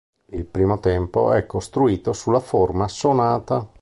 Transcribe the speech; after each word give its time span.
Il 0.31 0.45
primo 0.47 0.79
tempo 0.79 1.31
è 1.31 1.45
costruito 1.45 2.11
sulla 2.13 2.39
forma 2.39 2.87
sonata. 2.87 3.69